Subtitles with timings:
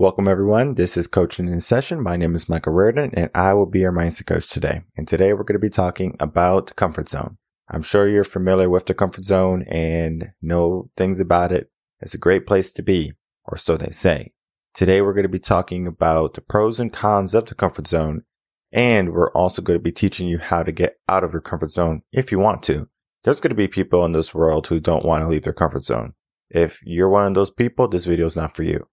[0.00, 0.74] Welcome everyone.
[0.74, 2.00] This is Coaching in Session.
[2.00, 4.82] My name is Michael Rearden and I will be your mindset coach today.
[4.96, 7.36] And today we're going to be talking about comfort zone.
[7.68, 11.72] I'm sure you're familiar with the comfort zone and know things about it.
[12.00, 13.14] It's a great place to be,
[13.44, 14.30] or so they say.
[14.72, 18.22] Today we're going to be talking about the pros and cons of the comfort zone.
[18.70, 21.72] And we're also going to be teaching you how to get out of your comfort
[21.72, 22.88] zone if you want to.
[23.24, 25.82] There's going to be people in this world who don't want to leave their comfort
[25.82, 26.12] zone.
[26.50, 28.86] If you're one of those people, this video is not for you.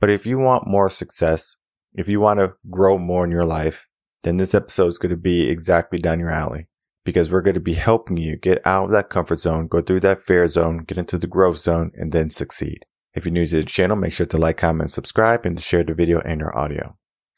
[0.00, 1.56] But if you want more success,
[1.94, 3.86] if you want to grow more in your life,
[4.24, 6.66] then this episode is going to be exactly down your alley
[7.04, 10.00] because we're going to be helping you get out of that comfort zone, go through
[10.00, 12.84] that fear zone, get into the growth zone, and then succeed.
[13.12, 15.84] If you're new to the channel, make sure to like, comment, subscribe, and to share
[15.84, 16.96] the video and your audio.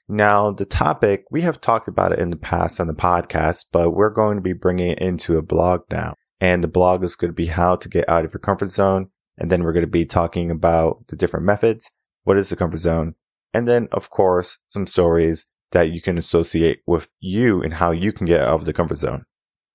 [0.09, 3.91] Now, the topic, we have talked about it in the past on the podcast, but
[3.91, 6.15] we're going to be bringing it into a blog now.
[6.41, 9.11] And the blog is going to be how to get out of your comfort zone.
[9.37, 11.91] And then we're going to be talking about the different methods
[12.27, 13.15] what is the comfort zone?
[13.55, 18.13] And then, of course, some stories that you can associate with you and how you
[18.13, 19.25] can get out of the comfort zone.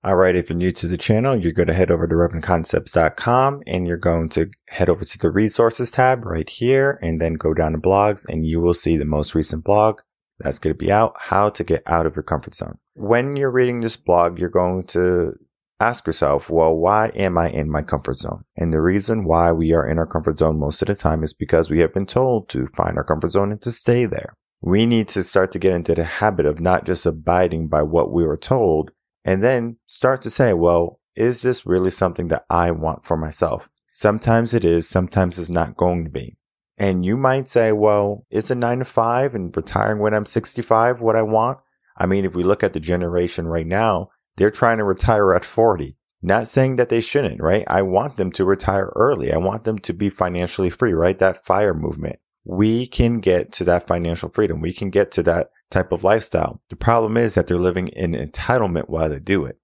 [0.03, 0.35] All right.
[0.35, 3.97] If you're new to the channel, you're going to head over to revenconcepts.com and you're
[3.97, 7.77] going to head over to the resources tab right here and then go down to
[7.77, 10.01] blogs and you will see the most recent blog
[10.39, 12.79] that's going to be out, how to get out of your comfort zone.
[12.95, 15.37] When you're reading this blog, you're going to
[15.81, 18.43] ask yourself, well, why am I in my comfort zone?
[18.55, 21.33] And the reason why we are in our comfort zone most of the time is
[21.33, 24.33] because we have been told to find our comfort zone and to stay there.
[24.61, 28.11] We need to start to get into the habit of not just abiding by what
[28.11, 28.91] we were told
[29.25, 33.67] and then start to say, well, is this really something that I want for myself?
[33.87, 36.37] Sometimes it is, sometimes it's not going to be.
[36.77, 41.01] And you might say, well, is a nine to five and retiring when I'm 65
[41.01, 41.59] what I want?
[41.97, 45.45] I mean, if we look at the generation right now, they're trying to retire at
[45.45, 45.97] 40.
[46.21, 47.63] Not saying that they shouldn't, right?
[47.67, 49.33] I want them to retire early.
[49.33, 51.17] I want them to be financially free, right?
[51.17, 52.19] That fire movement.
[52.43, 54.61] We can get to that financial freedom.
[54.61, 56.61] We can get to that type of lifestyle.
[56.69, 59.57] The problem is that they're living in entitlement while they do it.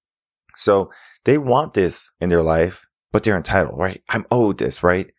[0.56, 0.92] So
[1.26, 4.02] they want this in their life, but they're entitled, right?
[4.10, 5.12] I'm owed this, right?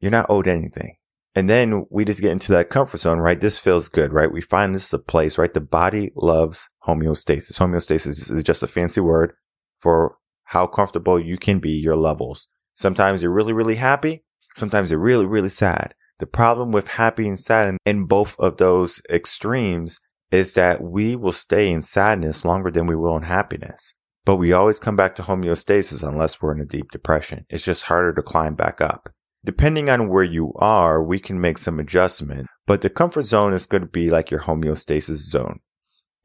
[0.00, 0.96] You're not owed anything.
[1.36, 3.38] And then we just get into that comfort zone, right?
[3.38, 4.32] This feels good, right?
[4.32, 5.52] We find this is a place, right?
[5.52, 7.58] The body loves homeostasis.
[7.58, 9.34] Homeostasis is just a fancy word
[9.78, 12.48] for how comfortable you can be, your levels.
[12.72, 14.24] Sometimes you're really, really happy.
[14.54, 15.94] Sometimes you're really, really sad.
[16.20, 21.32] The problem with happy and sad in both of those extremes is that we will
[21.32, 23.94] stay in sadness longer than we will in happiness.
[24.24, 27.44] But we always come back to homeostasis unless we're in a deep depression.
[27.50, 29.10] It's just harder to climb back up.
[29.46, 33.64] Depending on where you are, we can make some adjustment, but the comfort zone is
[33.64, 35.60] going to be like your homeostasis zone.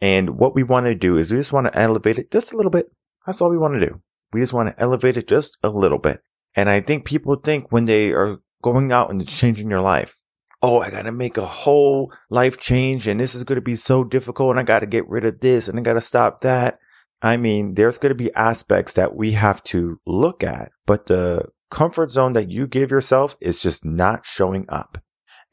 [0.02, 2.58] And what we want to do is we just want to elevate it just a
[2.58, 2.92] little bit.
[3.28, 4.02] That's all we want to do.
[4.34, 6.24] We just want to elevate it just a little bit.
[6.56, 10.18] And I think people think when they are going out and changing their life,
[10.64, 13.76] oh, I got to make a whole life change and this is going to be
[13.76, 16.42] so difficult and I got to get rid of this and I got to stop
[16.42, 16.80] that.
[17.22, 21.46] I mean, there's going to be aspects that we have to look at, but the
[21.72, 25.00] comfort zone that you give yourself is just not showing up.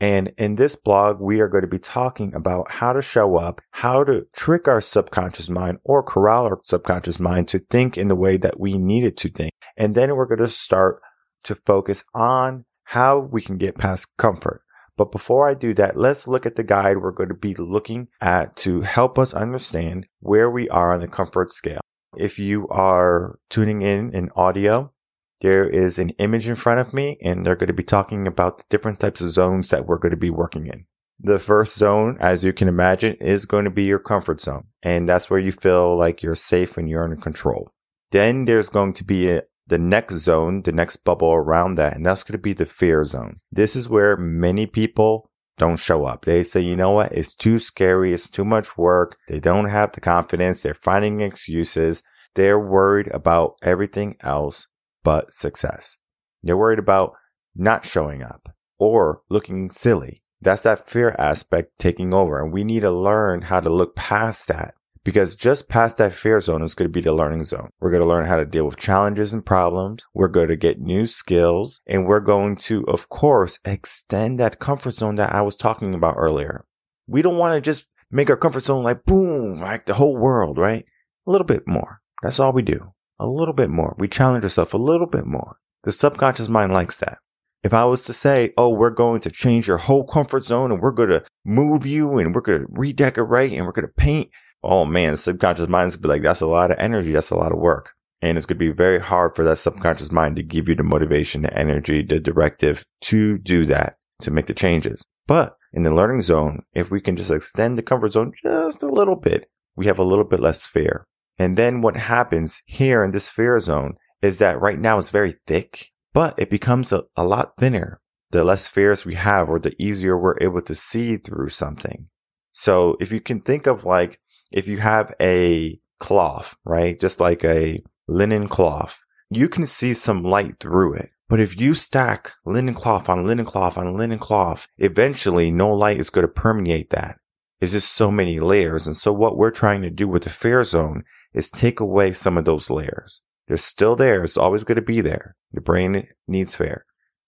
[0.00, 3.60] And in this blog, we are going to be talking about how to show up,
[3.70, 8.14] how to trick our subconscious mind or corral our subconscious mind to think in the
[8.14, 9.52] way that we need it to think.
[9.76, 11.00] And then we're going to start
[11.44, 14.62] to focus on how we can get past comfort.
[14.96, 18.08] But before I do that, let's look at the guide we're going to be looking
[18.20, 21.80] at to help us understand where we are on the comfort scale.
[22.16, 24.92] If you are tuning in in audio,
[25.40, 28.58] there is an image in front of me and they're going to be talking about
[28.58, 30.86] the different types of zones that we're going to be working in.
[31.20, 34.66] The first zone, as you can imagine, is going to be your comfort zone.
[34.82, 37.72] And that's where you feel like you're safe and you're in control.
[38.12, 41.96] Then there's going to be a, the next zone, the next bubble around that.
[41.96, 43.40] And that's going to be the fear zone.
[43.50, 46.24] This is where many people don't show up.
[46.24, 47.12] They say, you know what?
[47.12, 48.14] It's too scary.
[48.14, 49.16] It's too much work.
[49.26, 50.60] They don't have the confidence.
[50.60, 52.02] They're finding excuses.
[52.34, 54.68] They're worried about everything else
[55.08, 55.96] but success.
[56.42, 57.14] They're worried about
[57.56, 60.20] not showing up or looking silly.
[60.42, 62.38] That's that fear aspect taking over.
[62.38, 64.74] And we need to learn how to look past that
[65.04, 67.70] because just past that fear zone is going to be the learning zone.
[67.80, 70.06] We're going to learn how to deal with challenges and problems.
[70.12, 74.94] We're going to get new skills and we're going to, of course, extend that comfort
[74.94, 76.66] zone that I was talking about earlier.
[77.06, 80.58] We don't want to just make our comfort zone like boom, like the whole world,
[80.58, 80.84] right?
[81.26, 82.02] A little bit more.
[82.22, 83.94] That's all we do a little bit more.
[83.98, 85.58] We challenge ourselves a little bit more.
[85.84, 87.18] The subconscious mind likes that.
[87.62, 90.80] If I was to say, oh, we're going to change your whole comfort zone and
[90.80, 94.30] we're going to move you and we're going to redecorate and we're going to paint.
[94.62, 97.12] Oh man, subconscious mind's going to be like, that's a lot of energy.
[97.12, 97.90] That's a lot of work.
[98.22, 100.82] And it's going to be very hard for that subconscious mind to give you the
[100.82, 105.04] motivation, the energy, the directive to do that, to make the changes.
[105.26, 108.88] But in the learning zone, if we can just extend the comfort zone just a
[108.88, 111.06] little bit, we have a little bit less fear.
[111.38, 115.36] And then what happens here in this fear zone is that right now it's very
[115.46, 118.00] thick, but it becomes a, a lot thinner.
[118.30, 122.08] The less fears we have or the easier we're able to see through something.
[122.52, 124.20] So if you can think of like,
[124.50, 126.98] if you have a cloth, right?
[127.00, 131.10] Just like a linen cloth, you can see some light through it.
[131.28, 136.00] But if you stack linen cloth on linen cloth on linen cloth, eventually no light
[136.00, 137.18] is going to permeate that.
[137.60, 138.86] It's just so many layers.
[138.86, 142.38] And so what we're trying to do with the fear zone is take away some
[142.38, 143.22] of those layers.
[143.46, 144.22] They're still there.
[144.22, 145.36] It's always going to be there.
[145.52, 146.84] The brain needs fear.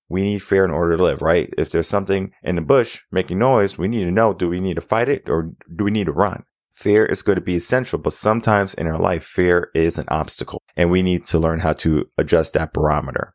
[0.09, 1.53] We need fear in order to live, right?
[1.57, 4.75] If there's something in the bush making noise, we need to know, do we need
[4.75, 6.45] to fight it or do we need to run?
[6.75, 10.63] Fear is going to be essential, but sometimes in our life, fear is an obstacle
[10.77, 13.35] and we need to learn how to adjust that barometer.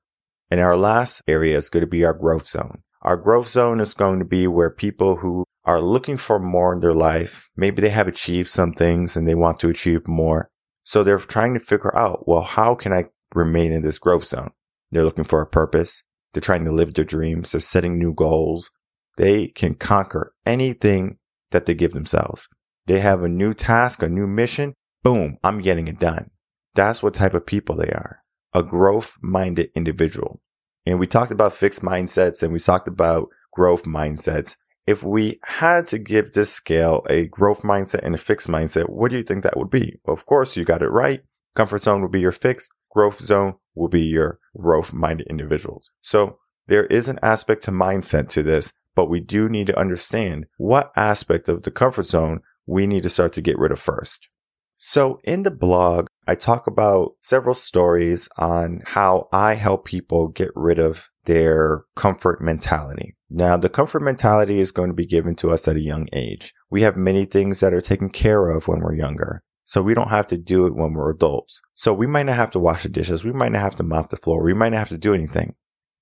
[0.51, 2.83] And our last area is going to be our growth zone.
[3.01, 6.79] Our growth zone is going to be where people who are looking for more in
[6.79, 10.49] their life, maybe they have achieved some things and they want to achieve more.
[10.85, 14.51] So they're trying to figure out, well, how can I remain in this growth zone?
[14.91, 16.03] They're looking for a purpose.
[16.31, 17.51] They're trying to live their dreams.
[17.51, 18.69] They're setting new goals.
[19.17, 21.17] They can conquer anything
[21.51, 22.47] that they give themselves.
[22.85, 24.75] They have a new task, a new mission.
[25.03, 26.29] Boom, I'm getting it done.
[26.75, 28.19] That's what type of people they are.
[28.53, 30.39] A growth minded individual.
[30.85, 34.55] And we talked about fixed mindsets and we talked about growth mindsets
[34.87, 39.11] if we had to give this scale a growth mindset and a fixed mindset, what
[39.11, 39.99] do you think that would be?
[40.05, 41.23] Well, of course, you got it right.
[41.55, 45.91] Comfort zone would be your fixed, growth zone will be your growth minded individuals.
[46.01, 50.45] So there is an aspect to mindset to this, but we do need to understand
[50.57, 54.29] what aspect of the comfort zone we need to start to get rid of first.
[54.75, 60.49] So in the blog, I talk about several stories on how I help people get
[60.55, 63.15] rid of their comfort mentality.
[63.29, 66.53] Now, the comfort mentality is going to be given to us at a young age.
[66.71, 69.43] We have many things that are taken care of when we're younger.
[69.65, 71.61] So we don't have to do it when we're adults.
[71.73, 73.23] So we might not have to wash the dishes.
[73.23, 74.43] We might not have to mop the floor.
[74.43, 75.55] We might not have to do anything.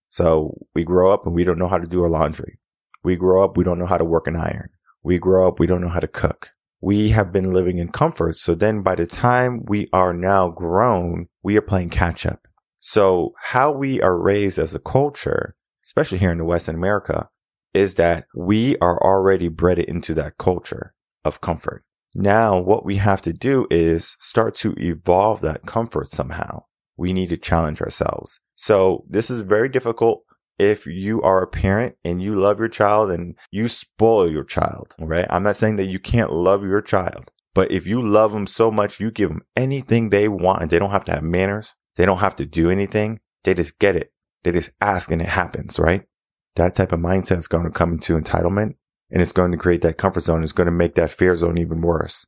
[0.10, 2.60] So we grow up and we don't know how to do our laundry.
[3.04, 4.70] We grow up, we don't know how to work an iron.
[5.02, 6.52] We grow up, we don't know how to cook
[6.84, 8.36] we have been living in comfort.
[8.36, 12.46] So then by the time we are now grown, we are playing catch up.
[12.82, 17.30] So how we are raised as a culture, especially here in the West in America,
[17.74, 20.94] is that we are already bred into that culture
[21.24, 21.86] of comfort.
[22.14, 26.66] Now what we have to do is start to evolve that comfort somehow.
[26.98, 28.42] We need to challenge ourselves.
[28.56, 30.24] So this is very difficult
[30.60, 34.96] if you are a parent and you love your child and you spoil your child,
[35.00, 35.26] right?
[35.30, 38.72] I'm not saying that you can't love your child, but if you love them so
[38.72, 41.76] much, you give them anything they want and they don't have to have manners.
[41.96, 43.20] They don't have to do anything.
[43.44, 44.12] They just get it.
[44.44, 46.04] They just ask and it happens, right?
[46.56, 48.76] That type of mindset is going to come into entitlement
[49.10, 50.44] and it's going to create that comfort zone.
[50.44, 52.26] It's going to make that fear zone even worse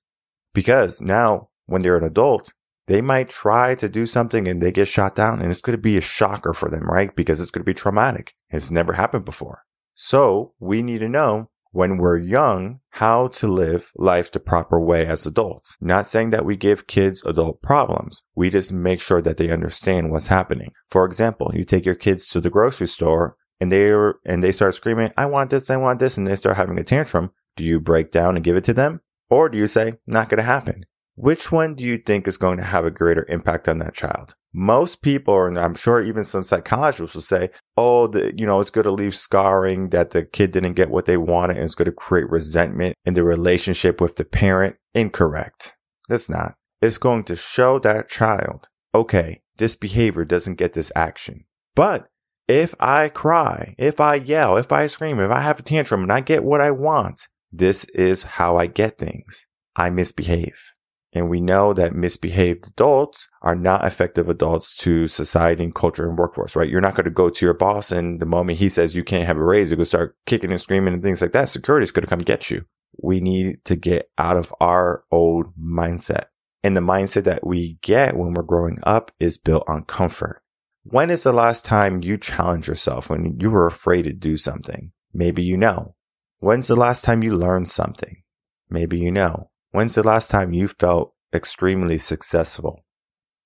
[0.54, 2.54] because now when they're an adult,
[2.88, 5.82] they might try to do something and they get shot down and it's going to
[5.82, 7.16] be a shocker for them, right?
[7.16, 8.36] Because it's going to be traumatic.
[8.50, 9.64] It's never happened before.
[9.94, 15.06] So we need to know when we're young how to live life the proper way
[15.06, 15.76] as adults.
[15.82, 18.24] Not saying that we give kids adult problems.
[18.34, 20.72] We just make sure that they understand what's happening.
[20.90, 23.92] For example, you take your kids to the grocery store and they
[24.26, 26.84] and they start screaming, I want this, I want this, and they start having a
[26.84, 27.32] tantrum.
[27.58, 29.02] Do you break down and give it to them?
[29.30, 30.86] Or do you say, not going to happen?
[31.16, 34.36] Which one do you think is going to have a greater impact on that child?
[34.54, 38.70] Most people, and I'm sure even some psychologists will say, oh, the, you know, it's
[38.70, 41.86] going to leave scarring that the kid didn't get what they wanted and it's going
[41.86, 44.76] to create resentment in the relationship with the parent.
[44.94, 45.76] Incorrect.
[46.10, 46.56] It's not.
[46.82, 51.46] It's going to show that child, okay, this behavior doesn't get this action.
[51.76, 52.08] But
[52.48, 56.12] if I cry, if I yell, if I scream, if I have a tantrum and
[56.12, 59.48] I get what I want, this is how I get things.
[59.76, 60.75] I misbehave.
[61.16, 66.18] And we know that misbehaved adults are not effective adults to society and culture and
[66.18, 66.70] workforce, right?
[66.70, 69.26] You're not going to go to your boss and the moment he says you can't
[69.26, 71.48] have a raise, you're going to start kicking and screaming and things like that.
[71.48, 72.66] Security is going to come get you.
[73.02, 76.26] We need to get out of our old mindset.
[76.66, 80.42] And the mindset that we get when we're growing up is built on comfort.
[80.84, 84.92] When is the last time you challenged yourself when you were afraid to do something?
[85.14, 85.96] Maybe you know.
[86.40, 88.22] When's the last time you learned something?
[88.70, 89.50] Maybe you know.
[89.76, 92.86] When's the last time you felt extremely successful?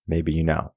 [0.07, 0.73] Maybe you know.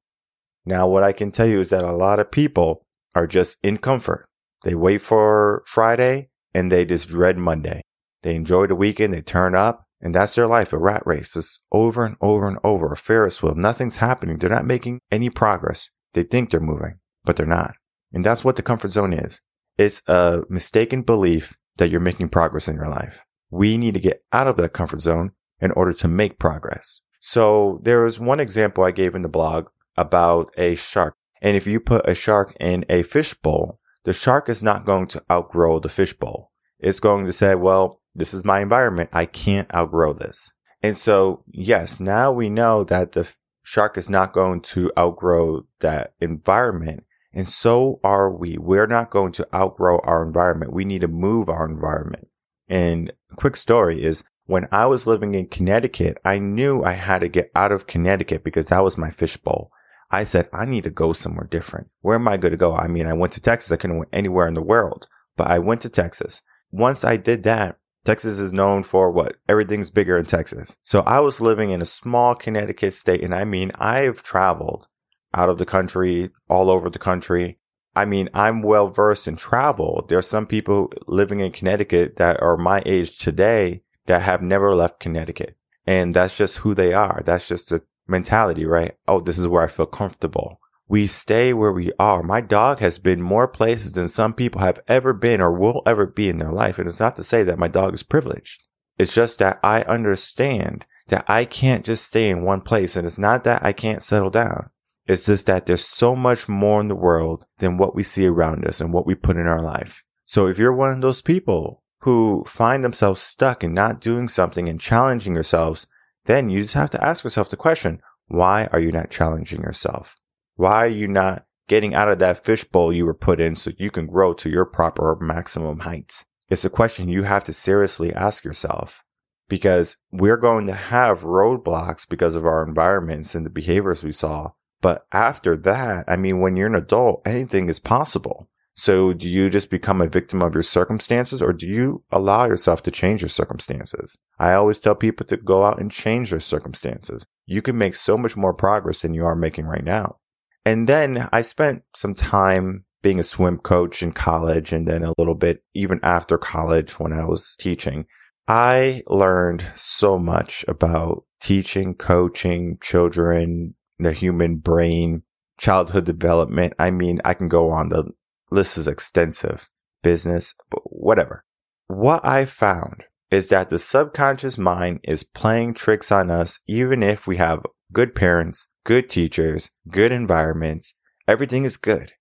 [0.64, 3.76] Now, what I can tell you is that a lot of people are just in
[3.76, 4.26] comfort.
[4.64, 7.82] They wait for Friday and they just dread Monday.
[8.22, 11.36] They enjoy the weekend, they turn up, and that's their life, a rat race.
[11.36, 13.54] It's over and over and over, a Ferris wheel.
[13.54, 14.38] Nothing's happening.
[14.38, 15.90] They're not making any progress.
[16.14, 16.94] They think they're moving,
[17.26, 17.74] but they're not.
[18.10, 19.42] And that's what the comfort zone is.
[19.76, 23.26] It's a mistaken belief that you're making progress in your life.
[23.50, 25.32] We need to get out of that comfort zone
[25.62, 27.00] in order to make progress.
[27.20, 31.14] So there was one example I gave in the blog about a shark.
[31.40, 35.06] And if you put a shark in a fish bowl, the shark is not going
[35.08, 36.50] to outgrow the fish bowl.
[36.80, 39.10] It's going to say, well, this is my environment.
[39.12, 40.52] I can't outgrow this.
[40.82, 46.14] And so, yes, now we know that the shark is not going to outgrow that
[46.20, 47.04] environment.
[47.32, 48.58] And so are we.
[48.58, 50.72] We're not going to outgrow our environment.
[50.72, 52.28] We need to move our environment.
[52.68, 57.28] And quick story is when I was living in Connecticut, I knew I had to
[57.28, 59.70] get out of Connecticut because that was my fishbowl.
[60.10, 61.88] I said, I need to go somewhere different.
[62.02, 62.76] Where am I going to go?
[62.76, 63.72] I mean, I went to Texas.
[63.72, 65.06] I couldn't go anywhere in the world,
[65.38, 66.42] but I went to Texas.
[66.70, 69.36] Once I did that, Texas is known for what?
[69.48, 70.76] Everything's bigger in Texas.
[70.82, 73.24] So I was living in a small Connecticut state.
[73.24, 74.86] And I mean, I've traveled
[75.32, 77.58] out of the country, all over the country.
[77.96, 80.04] I mean, I'm well versed in travel.
[80.10, 84.74] There are some people living in Connecticut that are my age today that have never
[84.74, 85.56] left Connecticut.
[85.86, 87.22] And that's just who they are.
[87.24, 88.96] That's just the mentality, right?
[89.08, 90.60] Oh, this is where I feel comfortable.
[90.88, 92.22] We stay where we are.
[92.22, 96.06] My dog has been more places than some people have ever been or will ever
[96.06, 96.78] be in their life.
[96.78, 98.62] And it's not to say that my dog is privileged.
[98.98, 102.94] It's just that I understand that I can't just stay in one place.
[102.94, 104.70] And it's not that I can't settle down.
[105.06, 108.66] It's just that there's so much more in the world than what we see around
[108.66, 110.04] us and what we put in our life.
[110.24, 114.68] So if you're one of those people who find themselves stuck and not doing something
[114.68, 115.86] and challenging yourselves,
[116.26, 120.16] then you just have to ask yourself the question, why are you not challenging yourself?
[120.56, 123.90] Why are you not getting out of that fishbowl you were put in so you
[123.90, 126.26] can grow to your proper maximum heights?
[126.48, 129.04] It's a question you have to seriously ask yourself
[129.48, 134.50] because we're going to have roadblocks because of our environments and the behaviors we saw.
[134.80, 138.48] But after that, I mean, when you're an adult, anything is possible.
[138.74, 142.82] So do you just become a victim of your circumstances or do you allow yourself
[142.84, 144.16] to change your circumstances?
[144.38, 147.26] I always tell people to go out and change their circumstances.
[147.46, 150.16] You can make so much more progress than you are making right now.
[150.64, 155.12] And then I spent some time being a swim coach in college and then a
[155.18, 158.06] little bit even after college when I was teaching.
[158.48, 165.22] I learned so much about teaching, coaching children, the human brain,
[165.58, 166.74] childhood development.
[166.78, 167.88] I mean, I can go on.
[167.88, 168.12] The
[168.52, 169.68] list is extensive.
[170.02, 171.44] Business, but whatever.
[171.86, 177.26] What I found is that the subconscious mind is playing tricks on us even if
[177.26, 180.94] we have good parents, good teachers, good environments.
[181.28, 182.12] Everything is good,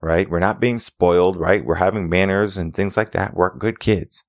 [0.00, 0.28] right?
[0.28, 1.64] We're not being spoiled, right?
[1.64, 3.34] We're having manners and things like that.
[3.34, 4.24] We're good kids.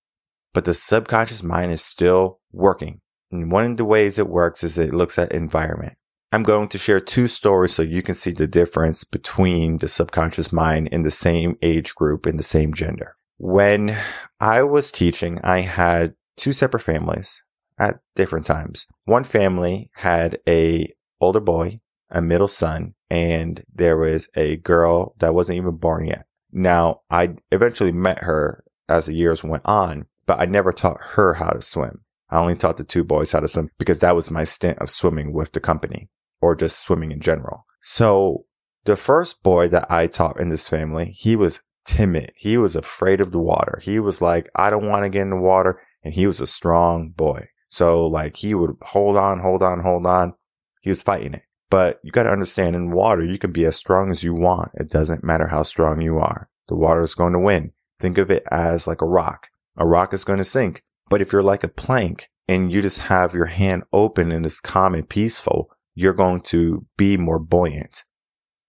[0.54, 3.02] But the subconscious mind is still working.
[3.32, 5.98] And one of the ways it works is it looks at environment.
[6.32, 10.54] I'm going to share two stories so you can see the difference between the subconscious
[10.54, 13.16] mind in the same age group in the same gender.
[13.40, 13.98] When
[14.40, 17.42] I was teaching, I had two separate families
[17.80, 18.86] at different times.
[19.06, 21.80] One family had a older boy,
[22.12, 26.26] a middle son, and there was a girl that wasn't even born yet.
[26.52, 31.36] Now, I eventually met her as the years went on, but I never taught her
[31.36, 32.02] how to swim.
[32.30, 34.92] I only taught the two boys how to swim because that was my stint of
[34.92, 36.08] swimming with the company
[36.42, 37.66] or just swimming in general.
[37.82, 38.46] So
[38.86, 42.34] the first boy that I taught in this family, he was timid.
[42.36, 43.80] He was afraid of the water.
[43.84, 45.82] He was like, I don't want to get in the water.
[46.04, 47.48] And he was a strong boy.
[47.70, 50.34] So like he would hold on, hold on, hold on.
[50.82, 51.44] He was fighting it.
[51.70, 54.72] But you got to understand in water, you can be as strong as you want.
[54.74, 56.50] It doesn't matter how strong you are.
[56.68, 57.74] The water is going to win.
[58.00, 59.48] Think of it as like a rock.
[59.78, 60.84] A rock is going to sink.
[61.10, 64.60] But if you're like a plank and you just have your hand open and it's
[64.60, 65.70] calm and peaceful,
[66.00, 68.04] you're going to be more buoyant.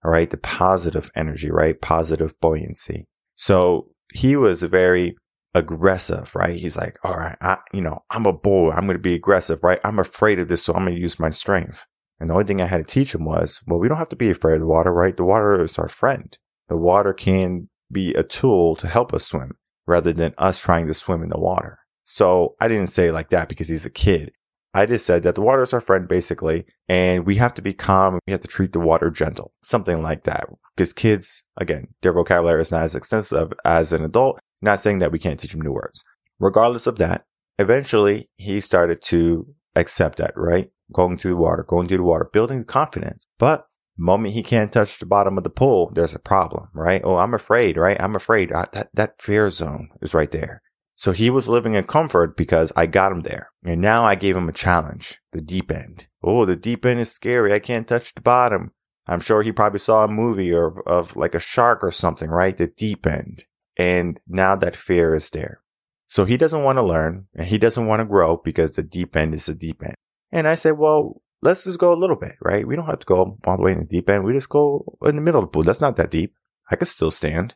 [0.04, 0.28] All right.
[0.28, 1.80] The positive energy, right?
[1.80, 3.06] Positive buoyancy.
[3.36, 5.16] So he was very
[5.54, 6.58] aggressive, right?
[6.58, 8.70] He's like, all right, I, you know, I'm a boy.
[8.70, 9.80] I'm going to be aggressive, right?
[9.84, 10.64] I'm afraid of this.
[10.64, 11.84] So I'm going to use my strength.
[12.18, 14.16] And the only thing I had to teach him was, well, we don't have to
[14.16, 15.16] be afraid of the water, right?
[15.16, 16.36] The water is our friend.
[16.68, 19.52] The water can be a tool to help us swim
[19.86, 21.78] rather than us trying to swim in the water.
[22.04, 24.32] So I didn't say like that because he's a kid.
[24.72, 27.72] I just said that the water is our friend basically, and we have to be
[27.72, 29.52] calm we have to treat the water gentle.
[29.62, 30.46] Something like that.
[30.76, 34.38] Because kids, again, their vocabulary is not as extensive as an adult.
[34.62, 36.04] Not saying that we can't teach them new words.
[36.38, 37.24] Regardless of that,
[37.58, 40.70] eventually he started to accept that, right?
[40.92, 43.24] Going through the water, going through the water, building confidence.
[43.38, 47.02] But moment he can't touch the bottom of the pool, there's a problem, right?
[47.04, 48.00] Oh, I'm afraid, right?
[48.00, 48.52] I'm afraid.
[48.52, 50.62] Uh, that, that fear zone is right there.
[51.00, 53.52] So he was living in comfort because I got him there.
[53.64, 56.08] And now I gave him a challenge, the deep end.
[56.22, 57.54] Oh, the deep end is scary.
[57.54, 58.72] I can't touch the bottom.
[59.06, 62.54] I'm sure he probably saw a movie or of like a shark or something, right?
[62.54, 63.44] The deep end.
[63.78, 65.62] And now that fear is there.
[66.06, 69.16] So he doesn't want to learn and he doesn't want to grow because the deep
[69.16, 69.94] end is the deep end.
[70.30, 72.68] And I said, well, let's just go a little bit, right?
[72.68, 74.24] We don't have to go all the way in the deep end.
[74.24, 75.62] We just go in the middle of the pool.
[75.62, 76.34] That's not that deep.
[76.70, 77.54] I can still stand.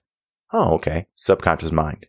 [0.51, 1.09] Oh, okay.
[1.15, 2.07] Subconscious mind.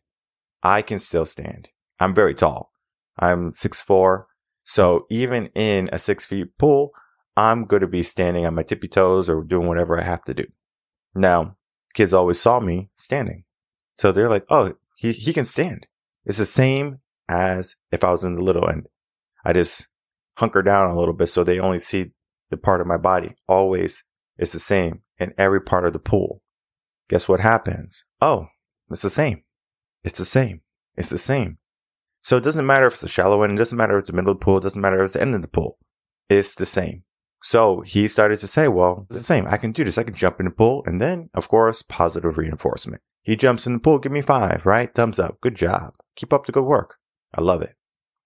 [0.65, 1.69] I can still stand.
[1.99, 2.71] I'm very tall.
[3.19, 4.25] I'm six four.
[4.63, 6.89] So even in a six feet pool,
[7.37, 10.33] I'm going to be standing on my tippy toes or doing whatever I have to
[10.33, 10.45] do.
[11.13, 11.55] Now,
[11.93, 13.43] kids always saw me standing.
[13.93, 15.85] So they're like, oh, he, he can stand.
[16.25, 18.87] It's the same as if I was in the little end.
[19.45, 19.87] I just
[20.37, 22.11] hunker down a little bit so they only see
[22.49, 23.35] the part of my body.
[23.47, 24.03] Always
[24.37, 26.41] it's the same in every part of the pool.
[27.07, 28.05] Guess what happens?
[28.19, 28.47] Oh,
[28.89, 29.43] it's the same.
[30.05, 30.61] It's the same.
[30.95, 31.57] It's the same.
[32.21, 33.53] So it doesn't matter if it's a shallow end.
[33.53, 34.57] It doesn't matter if it's the middle of the pool.
[34.57, 35.77] It doesn't matter if it's the end of the pool.
[36.29, 37.03] It's the same.
[37.41, 39.45] So he started to say, well, it's the same.
[39.47, 39.97] I can do this.
[39.97, 40.83] I can jump in the pool.
[40.85, 43.01] And then, of course, positive reinforcement.
[43.23, 43.99] He jumps in the pool.
[43.99, 44.93] Give me five, right?
[44.93, 45.41] Thumbs up.
[45.41, 45.95] Good job.
[46.15, 46.95] Keep up the good work.
[47.33, 47.75] I love it.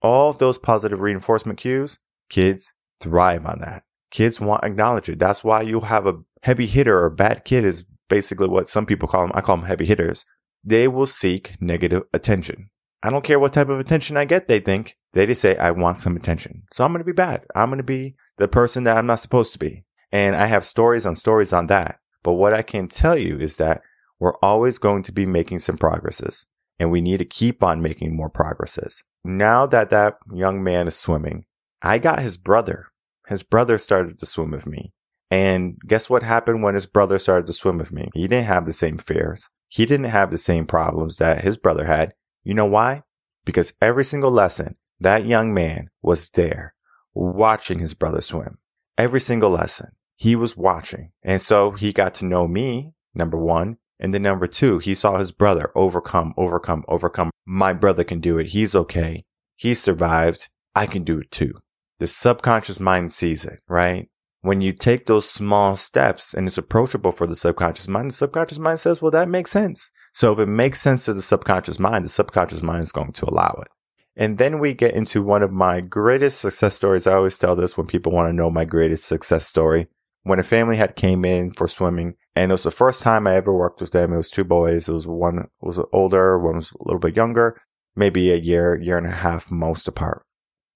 [0.01, 3.83] All of those positive reinforcement cues, kids thrive on that.
[4.11, 5.19] Kids want acknowledgement.
[5.19, 9.07] That's why you have a heavy hitter or bad kid is basically what some people
[9.07, 9.31] call them.
[9.33, 10.25] I call them heavy hitters.
[10.63, 12.69] They will seek negative attention.
[13.01, 14.97] I don't care what type of attention I get, they think.
[15.13, 16.63] They just say, I want some attention.
[16.73, 17.45] So I'm going to be bad.
[17.55, 19.85] I'm going to be the person that I'm not supposed to be.
[20.11, 21.99] And I have stories on stories on that.
[22.23, 23.81] But what I can tell you is that
[24.19, 26.45] we're always going to be making some progresses
[26.77, 29.03] and we need to keep on making more progresses.
[29.23, 31.45] Now that that young man is swimming,
[31.81, 32.87] I got his brother.
[33.27, 34.91] His brother started to swim with me.
[35.31, 38.09] And guess what happened when his brother started to swim with me?
[38.13, 39.49] He didn't have the same fears.
[39.69, 42.13] He didn't have the same problems that his brother had.
[42.43, 43.03] You know why?
[43.45, 46.73] Because every single lesson, that young man was there
[47.13, 48.57] watching his brother swim.
[48.97, 51.11] Every single lesson, he was watching.
[51.23, 53.77] And so he got to know me, number one.
[53.99, 57.31] And then number two, he saw his brother overcome, overcome, overcome.
[57.45, 58.47] My brother can do it.
[58.47, 59.25] He's okay.
[59.55, 60.49] He survived.
[60.73, 61.53] I can do it too.
[61.99, 64.09] The subconscious mind sees it, right?
[64.41, 68.57] When you take those small steps and it's approachable for the subconscious mind, the subconscious
[68.57, 69.91] mind says, well, that makes sense.
[70.13, 73.29] So if it makes sense to the subconscious mind, the subconscious mind is going to
[73.29, 73.67] allow it.
[74.15, 77.05] And then we get into one of my greatest success stories.
[77.05, 79.87] I always tell this when people want to know my greatest success story.
[80.23, 83.35] When a family had came in for swimming, and it was the first time I
[83.35, 84.13] ever worked with them.
[84.13, 84.89] It was two boys.
[84.89, 87.61] It was one was older, one was a little bit younger,
[87.95, 90.23] maybe a year, year and a half most apart.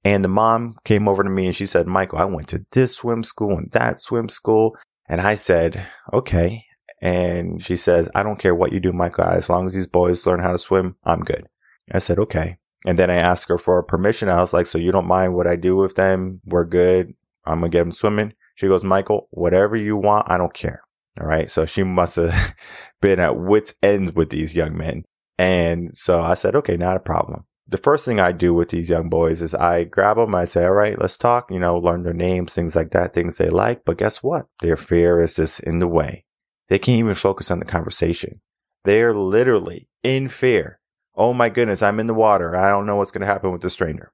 [0.05, 2.95] And the mom came over to me and she said, Michael, I went to this
[2.95, 4.75] swim school and that swim school.
[5.07, 6.65] And I said, okay.
[7.01, 9.25] And she says, I don't care what you do, Michael.
[9.25, 11.47] As long as these boys learn how to swim, I'm good.
[11.91, 12.57] I said, okay.
[12.85, 14.29] And then I asked her for permission.
[14.29, 16.41] I was like, so you don't mind what I do with them?
[16.45, 17.13] We're good.
[17.45, 18.33] I'm going to get them swimming.
[18.55, 20.81] She goes, Michael, whatever you want, I don't care.
[21.19, 21.49] All right.
[21.49, 22.55] So she must have
[23.01, 25.03] been at wits ends with these young men.
[25.37, 27.45] And so I said, okay, not a problem.
[27.67, 30.35] The first thing I do with these young boys is I grab them.
[30.35, 33.37] I say, all right, let's talk, you know, learn their names, things like that, things
[33.37, 33.85] they like.
[33.85, 34.47] But guess what?
[34.61, 36.25] Their fear is just in the way.
[36.67, 38.41] They can't even focus on the conversation.
[38.83, 40.79] They're literally in fear
[41.15, 42.55] Oh my goodness, I'm in the water.
[42.55, 44.11] I don't know what's going to happen with the stranger.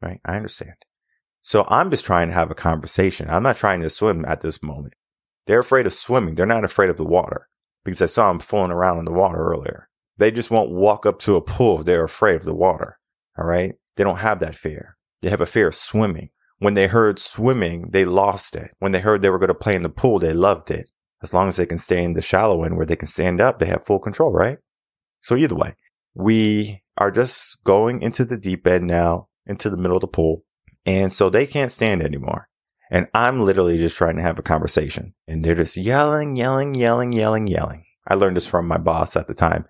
[0.00, 0.20] Right?
[0.24, 0.74] I understand.
[1.42, 3.28] So I'm just trying to have a conversation.
[3.28, 4.94] I'm not trying to swim at this moment.
[5.46, 6.34] They're afraid of swimming.
[6.34, 7.48] They're not afraid of the water
[7.84, 9.87] because I saw them fooling around in the water earlier.
[10.18, 12.98] They just won't walk up to a pool if they're afraid of the water.
[13.38, 13.74] All right.
[13.96, 14.96] They don't have that fear.
[15.22, 16.30] They have a fear of swimming.
[16.58, 18.72] When they heard swimming, they lost it.
[18.80, 20.90] When they heard they were going to play in the pool, they loved it.
[21.22, 23.58] As long as they can stay in the shallow end where they can stand up,
[23.58, 24.58] they have full control, right?
[25.20, 25.74] So either way,
[26.14, 30.44] we are just going into the deep end now, into the middle of the pool.
[30.84, 32.48] And so they can't stand anymore.
[32.90, 35.14] And I'm literally just trying to have a conversation.
[35.26, 37.84] And they're just yelling, yelling, yelling, yelling, yelling.
[38.06, 39.66] I learned this from my boss at the time.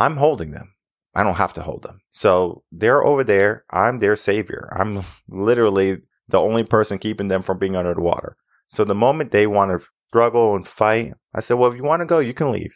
[0.00, 0.74] I'm holding them.
[1.14, 2.00] I don't have to hold them.
[2.10, 3.64] So they're over there.
[3.70, 4.72] I'm their savior.
[4.72, 8.36] I'm literally the only person keeping them from being under the water.
[8.66, 12.00] So the moment they want to struggle and fight, I said, well, if you want
[12.00, 12.72] to go, you can leave.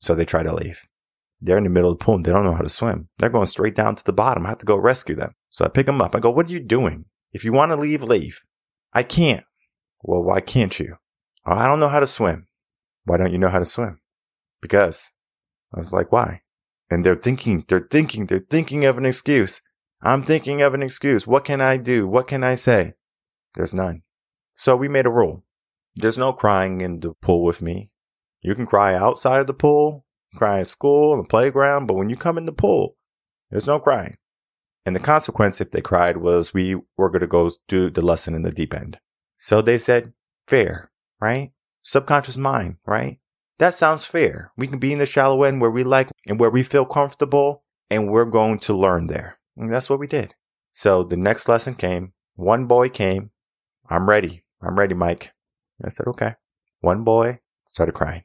[0.00, 0.80] So they try to leave.
[1.40, 3.08] They're in the middle of the pool and they don't know how to swim.
[3.18, 4.44] They're going straight down to the bottom.
[4.44, 5.34] I have to go rescue them.
[5.50, 6.16] So I pick them up.
[6.16, 7.04] I go, what are you doing?
[7.32, 8.40] If you want to leave, leave.
[8.92, 9.44] I can't.
[10.02, 10.96] Well, why can't you?
[11.46, 12.46] Oh, I don't know how to swim.
[13.04, 14.00] Why don't you know how to swim?
[14.62, 15.12] Because
[15.74, 16.40] I was like, why?
[16.90, 19.60] And they're thinking, they're thinking, they're thinking of an excuse.
[20.02, 21.26] I'm thinking of an excuse.
[21.26, 22.06] What can I do?
[22.06, 22.94] What can I say?
[23.54, 24.02] There's none.
[24.54, 25.44] So we made a rule.
[25.96, 27.90] There's no crying in the pool with me.
[28.42, 32.10] You can cry outside of the pool cry in school, on the playground, but when
[32.10, 32.96] you come in the pool,
[33.50, 34.16] there's no crying.
[34.84, 38.34] And the consequence, if they cried, was we were going to go do the lesson
[38.34, 38.98] in the deep end.
[39.36, 40.12] So they said,
[40.46, 41.52] fair, right?
[41.82, 43.18] Subconscious mind, right?
[43.58, 44.52] That sounds fair.
[44.56, 47.62] We can be in the shallow end where we like and where we feel comfortable
[47.88, 49.38] and we're going to learn there.
[49.56, 50.34] And that's what we did.
[50.72, 52.12] So the next lesson came.
[52.34, 53.30] One boy came.
[53.88, 54.42] I'm ready.
[54.60, 55.32] I'm ready, Mike.
[55.84, 56.34] I said, okay.
[56.80, 58.24] One boy started crying.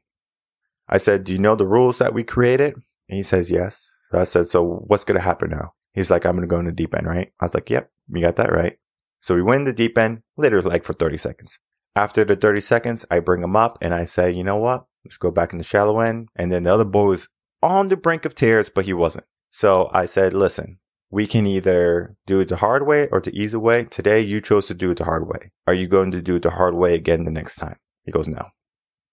[0.88, 2.74] I said, do you know the rules that we created?
[2.74, 4.00] And he says, yes.
[4.10, 5.74] So I said, so what's going to happen now?
[5.94, 7.32] He's like, I'm going to go in the deep end, right?
[7.39, 8.78] I was like, yep, you got that right.
[9.20, 11.60] So we went in the deep end, literally like for 30 seconds.
[11.96, 14.86] After the 30 seconds, I bring him up and I say, you know what?
[15.06, 16.30] Let's go back in the shallow end.
[16.36, 17.30] And then the other boy was
[17.62, 19.26] on the brink of tears, but he wasn't.
[19.50, 23.58] So I said, listen, we can either do it the hard way or the easy
[23.58, 23.86] way.
[23.86, 25.52] Today, you chose to do it the hard way.
[25.66, 27.78] Are you going to do it the hard way again the next time?
[28.04, 28.50] He goes, no.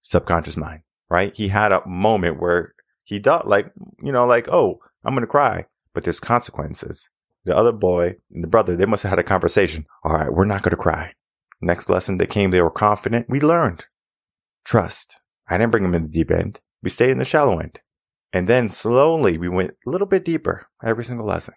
[0.02, 1.34] Subconscious mind, right?
[1.34, 3.72] He had a moment where he thought like,
[4.02, 7.08] you know, like, oh, I'm going to cry, but there's consequences.
[7.44, 9.86] The other boy and the brother, they must have had a conversation.
[10.04, 11.12] All right, we're not going to cry.
[11.60, 13.26] Next lesson they came, they were confident.
[13.28, 13.84] We learned.
[14.64, 15.20] Trust.
[15.48, 16.60] I didn't bring them in the deep end.
[16.82, 17.80] We stayed in the shallow end.
[18.32, 21.54] And then slowly we went a little bit deeper every single lesson.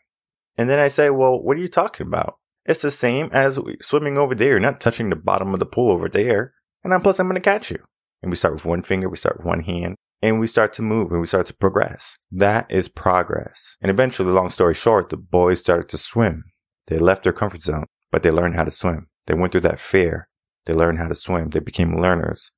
[0.57, 2.35] And then I say, well, what are you talking about?
[2.65, 5.91] It's the same as swimming over there, You're not touching the bottom of the pool
[5.91, 6.53] over there.
[6.83, 7.79] And then plus I'm going to catch you.
[8.21, 10.81] And we start with one finger, we start with one hand, and we start to
[10.81, 12.17] move and we start to progress.
[12.31, 13.77] That is progress.
[13.81, 16.43] And eventually, long story short, the boys started to swim.
[16.87, 19.07] They left their comfort zone, but they learned how to swim.
[19.27, 20.27] They went through that fear.
[20.65, 21.49] They learned how to swim.
[21.49, 22.51] They became learners.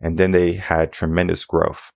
[0.00, 1.90] And then they had tremendous growth.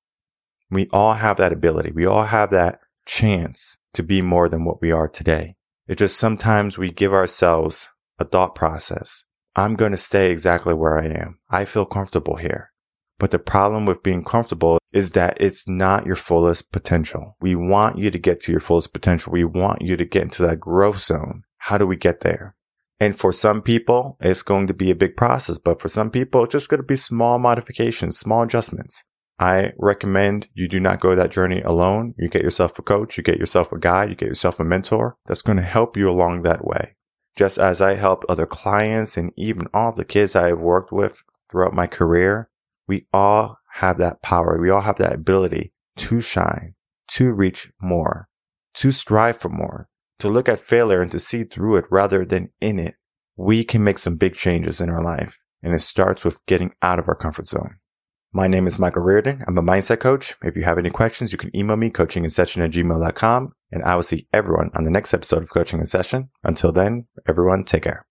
[0.71, 1.93] We all have that ability.
[1.93, 5.57] We all have that chance to be more than what we are today.
[5.87, 7.89] It's just sometimes we give ourselves
[8.19, 9.25] a thought process.
[9.55, 11.39] I'm going to stay exactly where I am.
[11.51, 12.71] I feel comfortable here.
[13.19, 17.37] But the problem with being comfortable is that it's not your fullest potential.
[17.41, 19.33] We want you to get to your fullest potential.
[19.33, 21.45] We want you to get into that growth zone.
[21.59, 22.57] How do we get there?
[23.01, 26.45] And for some people, it's going to be a big process, but for some people,
[26.45, 29.05] it's just going to be small modifications, small adjustments.
[29.39, 32.15] I recommend you do not go that journey alone.
[32.17, 35.17] You get yourself a coach, you get yourself a guide, you get yourself a mentor
[35.27, 36.95] that's going to help you along that way.
[37.37, 41.23] Just as I helped other clients and even all the kids I have worked with
[41.51, 42.51] throughout my career,
[42.87, 44.61] we all have that power.
[44.61, 46.75] We all have that ability to shine,
[47.09, 48.29] to reach more,
[48.75, 52.51] to strive for more, to look at failure and to see through it rather than
[52.61, 52.95] in it.
[53.37, 55.39] We can make some big changes in our life.
[55.63, 57.77] And it starts with getting out of our comfort zone.
[58.33, 59.45] My name is Michael Rearden.
[59.47, 60.35] I'm a mindset coach.
[60.43, 63.95] If you have any questions, you can email me coaching session at gmail.com and I
[63.95, 66.31] will see everyone on the next episode of coaching in session.
[66.43, 68.07] Until then, everyone take care.